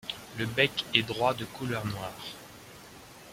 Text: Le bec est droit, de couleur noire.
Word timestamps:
Le 0.39 0.47
bec 0.47 0.83
est 0.95 1.03
droit, 1.03 1.35
de 1.35 1.45
couleur 1.45 1.85
noire. 1.85 2.25